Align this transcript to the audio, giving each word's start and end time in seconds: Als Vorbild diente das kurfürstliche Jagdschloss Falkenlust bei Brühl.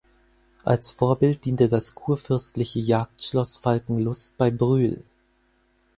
Als 0.65 0.89
Vorbild 0.89 1.45
diente 1.45 1.69
das 1.69 1.93
kurfürstliche 1.93 2.79
Jagdschloss 2.79 3.57
Falkenlust 3.57 4.35
bei 4.35 4.49
Brühl. 4.49 5.03